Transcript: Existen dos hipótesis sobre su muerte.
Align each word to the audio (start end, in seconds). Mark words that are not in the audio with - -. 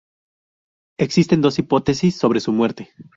Existen 0.97 1.41
dos 1.41 1.59
hipótesis 1.59 2.15
sobre 2.17 2.39
su 2.39 2.51
muerte. 2.51 2.89